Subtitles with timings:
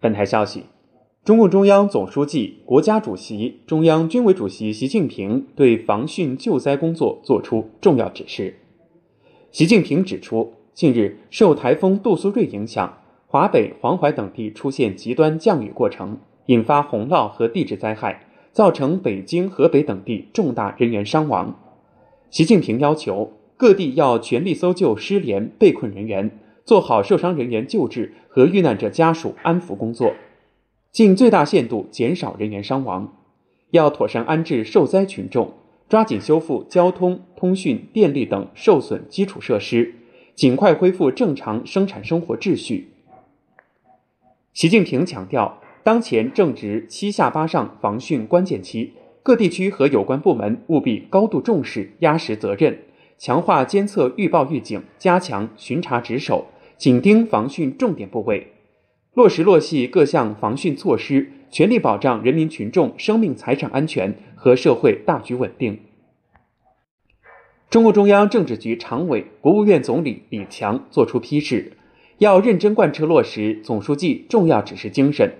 [0.00, 0.62] 本台消息，
[1.24, 8.54] 中共中央总书记、国家主席、中央军委主席习近平对防汛救灾工作作出重要指示。
[9.50, 21.58] 习近平指出，近日受台风杜苏芮影响，华北、黄淮等地出现极端降雨过程，引发洪涝和地质灾害，造成北京、河北等地重大人员伤亡。
[22.30, 26.38] 习近平要求各地要全力搜救失联被困人员。
[26.68, 30.12] 做好受伤人员救治和遇难者家属安抚工作，
[30.92, 33.16] 尽最大限度减少人员伤亡。
[33.70, 35.54] 要妥善安置受灾群众，
[35.88, 39.94] 抓紧修复交通、通讯、电力等受损基础设施，
[40.34, 42.92] 尽快恢复正常生产生活秩序。
[44.52, 52.78] 习近平强调，当前正值七下八上防汛关键期，各地区和有关部门务必高度重视，压实责任，
[53.16, 56.44] 强化监测预报预警，加强巡查值守。
[56.78, 58.52] 紧盯防汛重点部位，
[59.12, 65.80] 落实落细各项防汛措施，全力保障人民群众生命财产安全和社会大局稳定。
[67.68, 71.72] 中共中央政治局常委、国务院总理李强作出批示，
[72.18, 75.34] 要认真贯彻落实总书记重要指示精神，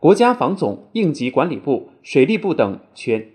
[0.00, 3.28] 国家防总、应急管理部、水利部等全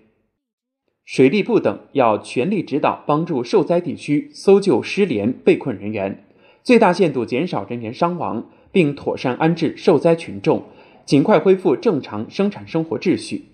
[1.06, 6.25] 水利部等要全力指导帮助受灾地区搜救失联被困人员。
[6.66, 10.64] 最大限度减少人员伤亡，并妥善安置受灾群众，
[11.04, 13.44] 尽快恢复正常生产生活秩序。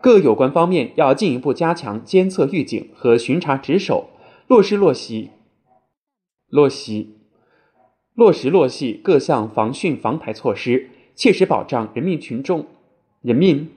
[0.00, 4.08] 各有关方面要进一步加强监测预警和巡查值守，
[4.48, 5.30] 落实落细、
[6.48, 7.14] 落细、
[8.12, 12.66] 落实落细各项防汛防台措施，切实保障人民群众、
[13.20, 13.70] 人民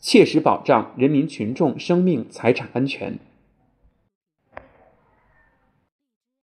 [0.00, 3.16] 切实保障人民群众生命财产安全。